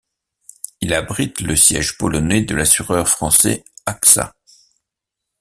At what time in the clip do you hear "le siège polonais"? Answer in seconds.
1.41-2.41